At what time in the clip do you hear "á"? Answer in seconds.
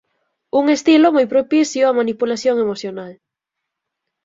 1.89-1.91